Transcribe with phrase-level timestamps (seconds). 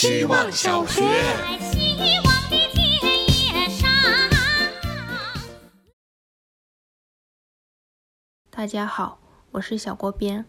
[0.00, 1.02] 希望小学。
[1.60, 2.90] 希望的田
[3.28, 3.86] 野上。
[8.48, 10.46] 大家好，我是小郭边，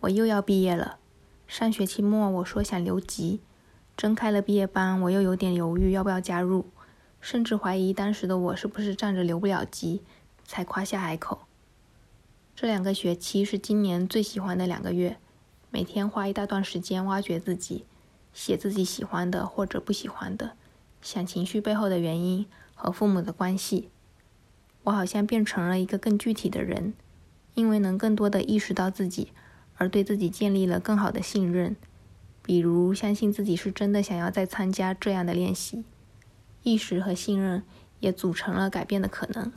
[0.00, 0.98] 我又要毕业了。
[1.46, 3.40] 上学期末我说想留级，
[3.96, 6.70] 真开了毕业班，我又有点犹豫要不要加入，
[7.22, 10.02] 甚至怀疑当时的我是不是仗着留不了级
[10.44, 11.46] 才夸下海口。
[12.54, 15.16] 这两个学期是今年最喜欢的两个月，
[15.70, 17.86] 每天花一大段时间挖掘自己，
[18.32, 20.52] 写自己喜欢的或者不喜欢的，
[21.02, 23.90] 想情绪背后的原因和父母的关系。
[24.84, 26.94] 我好像变成了一个更具体的人。
[27.54, 29.32] 因为能更多的意识到自己，
[29.74, 31.76] 而对自己建立了更好的信任，
[32.44, 35.84] 比如相信自己是真的想要再参加这样的练习，
[36.62, 37.64] 意识和信任
[37.98, 39.52] 也组成了改变的可能。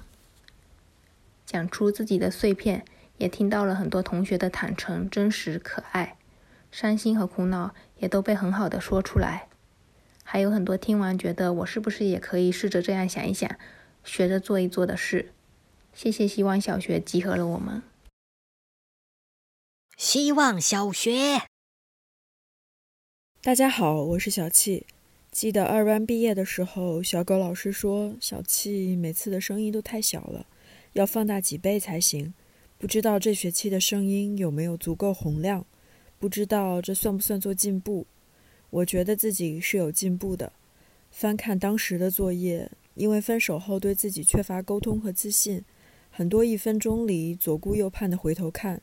[1.46, 2.84] 讲出自己的碎片，
[3.20, 6.18] 也听到了很多同学的坦诚、真实、可爱，
[6.73, 9.48] 伤心和苦恼也都被很好的说出来。
[10.23, 13.60] 还有很多听完觉得我是不是也可以试着这样想一想，
[14.04, 15.32] 学着做一做的事。
[15.94, 17.84] 谢谢希望小学集合了我们。
[19.96, 21.44] 希望小学，
[23.40, 24.88] 大家好，我是小气。
[25.29, 30.48] 记得二班毕业的时候，小狗老师说小气每次的声音都太小了，
[30.94, 32.34] 要放大几倍才行。
[32.79, 35.68] 不知道这学期的声音有没有足够洪亮？
[36.24, 38.07] 不知道这算不算做进步？
[38.70, 40.54] 我觉得自己是有进步的。
[41.12, 45.66] 翻看当时的作业，因为分手后对自己缺乏沟通和自信。
[46.10, 48.82] 很多一分钟里左顾右盼的回头看，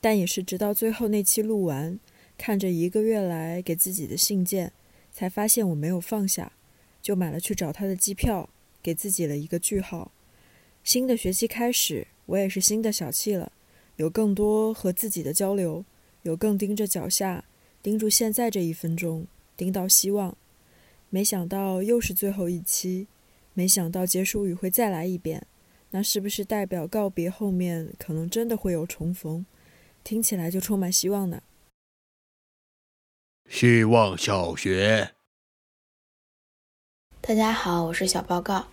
[0.00, 1.96] 但也是直到最后那期录完，
[2.36, 4.72] 看着一个月来给自己的信件，
[5.12, 6.50] 才发现我没有放下，
[7.00, 8.50] 就买了去找他的机票，
[8.82, 10.10] 给自己了一个句号。
[10.82, 13.52] 新的学期开始，我也是新的小气了，
[13.94, 15.84] 有更多和自己的交流，
[16.24, 17.44] 有更盯着脚下，
[17.82, 19.26] 盯住现在这一分钟，
[19.58, 20.34] 盯到希望。
[21.10, 23.06] 没想到又是最后一期，
[23.52, 25.46] 没想到结束语会再来一遍。
[25.90, 29.44] 那是不是代表告别后面可能真的会有重逢？
[30.02, 31.42] 听起来就充满希望呢。
[33.50, 35.12] 希望小学，
[37.20, 38.66] 大家好，我是小报告。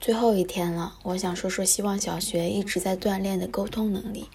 [0.00, 4.30] 最后一天了，我想说说希望小学一直在锻炼的沟通能力。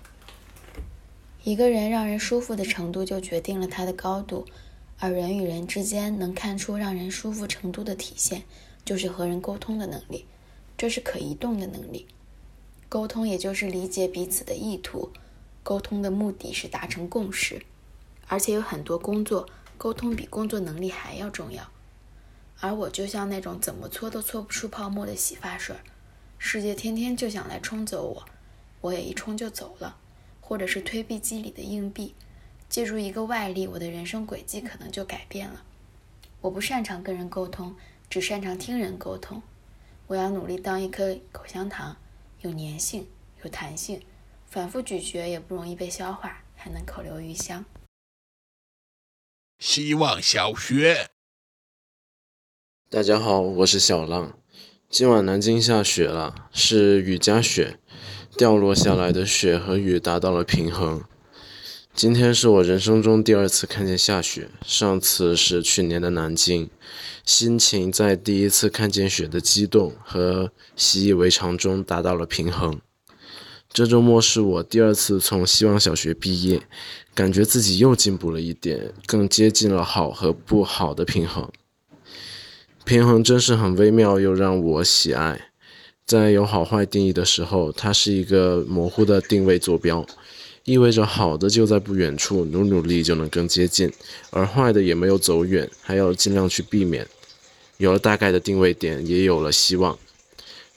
[1.43, 4.45] 一个人让人舒服的程度，就决定了他的高度，
[4.99, 8.43] 而人与人之间能看出让人舒服程度的体现，
[8.85, 10.27] 就是和人沟通的能力，
[10.77, 12.05] 这是可移动的能力。
[12.87, 15.09] 沟通也就是理解彼此的意图，
[15.63, 17.63] 沟通的目的是达成共识，
[18.27, 19.47] 而且有很多工作，
[19.79, 21.71] 沟通比工作能力还要重要。
[22.59, 25.75] 而我就像那种怎么搓都搓不出泡沫的洗发水，
[26.37, 28.25] 世界天天就想来冲走我，
[28.81, 29.97] 我也一冲就走了。
[30.51, 32.13] 或者是推币机里的硬币，
[32.67, 35.63] 借助一个外力，我的人生轨迹可能就改变了。
[36.41, 37.73] 我不擅长跟人沟通，
[38.09, 39.41] 只擅长听人沟通。
[40.07, 41.95] 我要努力当一颗口香糖。
[42.41, 43.07] 有粘性，
[43.43, 44.01] 有弹性，
[44.45, 47.63] 反复咀嚼也不容易被消化，还能口留余香。
[49.57, 51.11] 希望小学，
[52.89, 54.37] 大家好，我是小浪。
[54.89, 57.79] 今晚南京下雪了，是雨夹雪，
[58.37, 61.03] 掉落下来的雪和雨达到了平衡。
[61.93, 66.69] 今天是我人生中第二次看见下雪，上次是去年的南京。
[67.25, 72.79] 心情在第一次看见雪的激动和习以为常中达到了平衡。
[73.73, 76.61] 这周末是我第二次从希望小学毕业，
[77.13, 81.49] 感觉自己又进步了一点，更接近了好和不好的平衡。
[82.83, 85.50] 平衡真是很微妙，又让我喜爱。
[86.11, 90.05] 在有好坏定义的时候，它是一个模糊的定位坐标。
[90.65, 93.89] 意味着好的就在不远处，努努力就能更接近，
[94.29, 97.07] 而坏的也没有走远，还要尽量去避免。
[97.77, 99.97] 有了大概的定位点，也有了希望。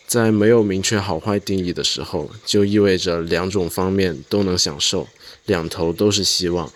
[0.07, 5.09] 在没有明确好坏定义的时候，就意味着两种方面都能享受，
[5.47, 6.73] 两头都是希望。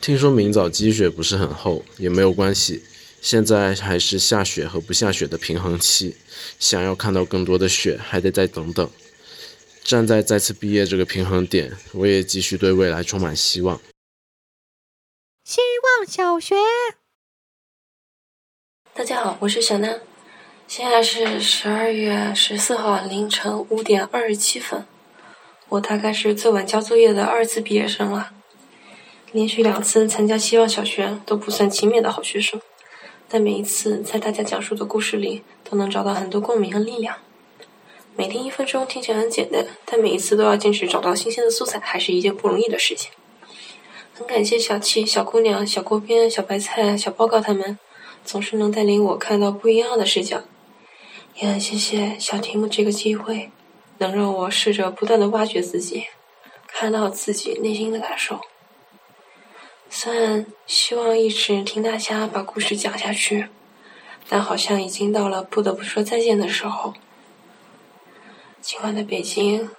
[0.00, 2.82] 听说明早积雪不是很厚，也没有关系。
[3.22, 6.16] 现在还是下雪和不下雪的平衡期，
[6.58, 8.90] 想要看到更多的雪，还得再等等。
[9.84, 13.80] 站在再次毕业这个平衡点，我也继续对未来充满希望。
[15.44, 16.56] 希望小学，
[18.92, 20.00] 大家好，我是小娜，
[20.66, 24.84] 现在是十二月十四号凌晨五点二十七分，
[25.68, 28.32] 我大概是最晚交作业的二次毕业生了。
[29.30, 32.60] 连续两次参加希望小学都不算勤勉的好学生，
[33.34, 37.16] 但每一次在大家讲述的故事里，都能找到很多共鸣和力量。
[38.14, 43.10] 每天一分钟听起来很简单，但每一次都要坚持找到新鲜的素材，还是一件不容易的事情。
[44.12, 47.78] 很感谢小七、小姑娘、小锅边、小白菜、小报告他们，
[48.22, 50.42] 总是能带领我看到不一样的视角。
[51.36, 53.50] 也很谢谢小题目这个机会，
[53.96, 56.04] 能让我试着不断的挖掘自己，
[56.66, 58.38] 看到自己内心的感受。
[59.94, 63.48] 虽然希望一直听大家把故事讲下去，
[64.26, 66.94] 但好像已经到了不得不说再见的时候。
[68.62, 69.70] 今晚的北京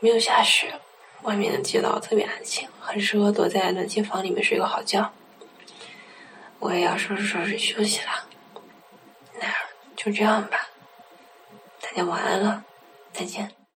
[0.00, 0.74] 没有下雪，
[1.22, 5.12] 外面的街道特别安静，很适合躲在暖气房里面睡个好觉。
[6.58, 8.26] 我也要收拾收拾休息了，
[9.40, 9.46] 那
[9.94, 10.68] 就这样吧。
[11.80, 12.64] 大家晚安了，
[13.12, 13.59] 再见。